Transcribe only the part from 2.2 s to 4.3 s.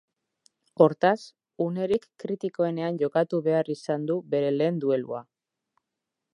kritikoenean jokatu behar izan du